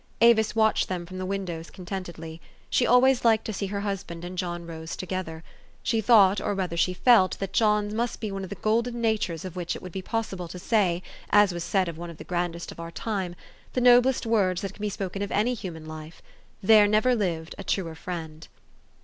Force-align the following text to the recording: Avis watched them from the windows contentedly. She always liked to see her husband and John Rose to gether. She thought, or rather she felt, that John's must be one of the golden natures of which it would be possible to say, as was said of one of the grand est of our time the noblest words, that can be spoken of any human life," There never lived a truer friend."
Avis 0.19 0.55
watched 0.55 0.87
them 0.89 1.05
from 1.05 1.19
the 1.19 1.27
windows 1.27 1.69
contentedly. 1.69 2.41
She 2.71 2.87
always 2.87 3.23
liked 3.23 3.45
to 3.45 3.53
see 3.53 3.67
her 3.67 3.81
husband 3.81 4.25
and 4.25 4.35
John 4.35 4.65
Rose 4.65 4.95
to 4.95 5.05
gether. 5.05 5.43
She 5.83 6.01
thought, 6.01 6.41
or 6.41 6.55
rather 6.55 6.75
she 6.75 6.91
felt, 6.95 7.37
that 7.37 7.53
John's 7.53 7.93
must 7.93 8.19
be 8.19 8.31
one 8.31 8.41
of 8.43 8.49
the 8.49 8.55
golden 8.55 8.99
natures 8.99 9.45
of 9.45 9.55
which 9.55 9.75
it 9.75 9.81
would 9.83 9.91
be 9.91 10.01
possible 10.01 10.47
to 10.47 10.57
say, 10.57 11.03
as 11.29 11.53
was 11.53 11.63
said 11.63 11.87
of 11.87 11.99
one 11.99 12.09
of 12.09 12.17
the 12.17 12.23
grand 12.23 12.55
est 12.55 12.71
of 12.71 12.79
our 12.79 12.89
time 12.89 13.35
the 13.73 13.79
noblest 13.81 14.25
words, 14.25 14.61
that 14.61 14.73
can 14.73 14.81
be 14.81 14.89
spoken 14.89 15.21
of 15.21 15.31
any 15.31 15.53
human 15.53 15.85
life," 15.85 16.23
There 16.63 16.87
never 16.87 17.13
lived 17.13 17.53
a 17.59 17.63
truer 17.63 17.93
friend." 17.93 18.47